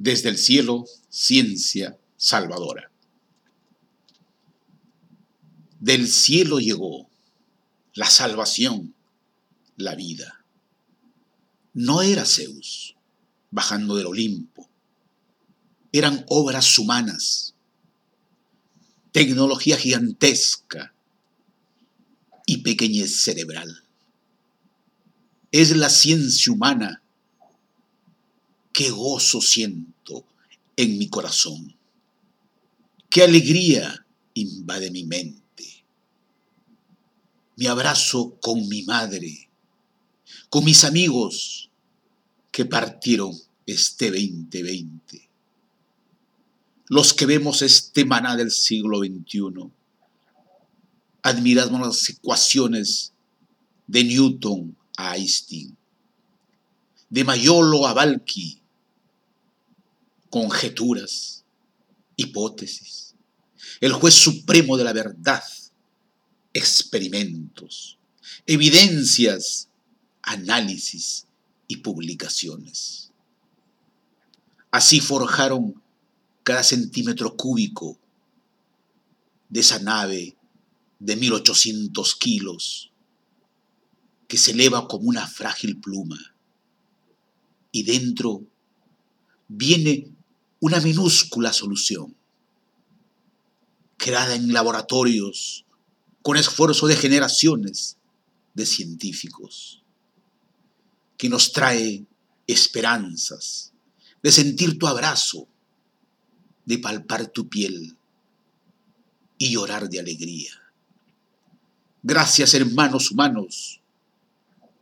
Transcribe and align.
Desde 0.00 0.28
el 0.28 0.38
cielo, 0.38 0.86
ciencia 1.08 1.98
salvadora. 2.16 2.88
Del 5.80 6.06
cielo 6.06 6.60
llegó 6.60 7.10
la 7.94 8.08
salvación, 8.08 8.94
la 9.76 9.96
vida. 9.96 10.44
No 11.74 12.02
era 12.02 12.24
Zeus 12.24 12.94
bajando 13.50 13.96
del 13.96 14.06
Olimpo. 14.06 14.70
Eran 15.90 16.24
obras 16.28 16.78
humanas, 16.78 17.56
tecnología 19.10 19.76
gigantesca 19.76 20.94
y 22.46 22.58
pequeñez 22.58 23.16
cerebral. 23.16 23.82
Es 25.50 25.76
la 25.76 25.90
ciencia 25.90 26.52
humana 26.52 27.02
qué 28.78 28.90
gozo 28.90 29.40
siento 29.40 30.24
en 30.76 30.98
mi 30.98 31.08
corazón, 31.08 31.74
qué 33.10 33.24
alegría 33.24 34.06
invade 34.34 34.92
mi 34.92 35.02
mente. 35.02 35.84
Me 37.56 37.66
abrazo 37.66 38.38
con 38.40 38.68
mi 38.68 38.84
madre, 38.84 39.50
con 40.48 40.64
mis 40.64 40.84
amigos 40.84 41.70
que 42.52 42.66
partieron 42.66 43.36
este 43.66 44.12
2020. 44.12 45.28
Los 46.86 47.14
que 47.14 47.26
vemos 47.26 47.62
este 47.62 48.04
maná 48.04 48.36
del 48.36 48.52
siglo 48.52 49.00
XXI, 49.00 49.72
admiramos 51.22 51.80
las 51.80 52.08
ecuaciones 52.10 53.12
de 53.88 54.04
Newton 54.04 54.76
a 54.96 55.16
Einstein, 55.16 55.76
de 57.10 57.24
Mayolo 57.24 57.84
a 57.84 57.92
Balki, 57.92 58.62
conjeturas, 60.30 61.44
hipótesis, 62.16 63.14
el 63.80 63.92
juez 63.92 64.14
supremo 64.14 64.76
de 64.76 64.84
la 64.84 64.92
verdad, 64.92 65.42
experimentos, 66.52 67.98
evidencias, 68.46 69.68
análisis 70.22 71.26
y 71.66 71.78
publicaciones. 71.78 73.12
Así 74.70 75.00
forjaron 75.00 75.82
cada 76.42 76.62
centímetro 76.62 77.36
cúbico 77.36 77.98
de 79.48 79.60
esa 79.60 79.78
nave 79.78 80.36
de 80.98 81.16
1800 81.16 82.14
kilos 82.16 82.92
que 84.26 84.36
se 84.36 84.50
eleva 84.50 84.88
como 84.88 85.08
una 85.08 85.26
frágil 85.26 85.80
pluma 85.80 86.18
y 87.72 87.84
dentro 87.84 88.42
viene 89.46 90.12
una 90.60 90.80
minúscula 90.80 91.52
solución, 91.52 92.16
creada 93.96 94.34
en 94.34 94.52
laboratorios 94.52 95.64
con 96.22 96.36
esfuerzo 96.36 96.86
de 96.86 96.96
generaciones 96.96 97.96
de 98.54 98.66
científicos, 98.66 99.82
que 101.16 101.28
nos 101.28 101.52
trae 101.52 102.06
esperanzas, 102.46 103.72
de 104.22 104.32
sentir 104.32 104.78
tu 104.78 104.86
abrazo, 104.86 105.46
de 106.64 106.78
palpar 106.78 107.28
tu 107.28 107.48
piel 107.48 107.96
y 109.38 109.52
llorar 109.52 109.88
de 109.88 110.00
alegría. 110.00 110.52
Gracias 112.02 112.54
hermanos 112.54 113.10
humanos, 113.10 113.80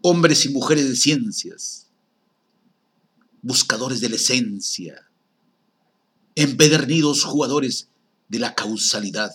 hombres 0.00 0.44
y 0.46 0.48
mujeres 0.48 0.88
de 0.88 0.96
ciencias, 0.96 1.88
buscadores 3.42 4.00
de 4.00 4.08
la 4.08 4.16
esencia, 4.16 5.05
empedernidos 6.37 7.25
jugadores 7.25 7.89
de 8.29 8.39
la 8.39 8.55
causalidad. 8.55 9.34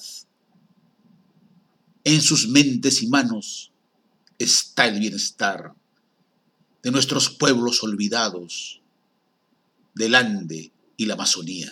En 2.03 2.21
sus 2.21 2.47
mentes 2.47 3.01
y 3.01 3.07
manos 3.07 3.71
está 4.37 4.87
el 4.87 4.99
bienestar 4.99 5.73
de 6.83 6.91
nuestros 6.91 7.29
pueblos 7.29 7.83
olvidados, 7.83 8.81
del 9.93 10.15
Ande 10.15 10.71
y 10.95 11.05
la 11.05 11.15
Amazonía. 11.15 11.71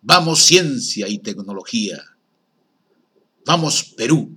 Vamos 0.00 0.42
ciencia 0.42 1.08
y 1.08 1.18
tecnología. 1.18 2.02
Vamos 3.44 3.84
Perú 3.96 4.36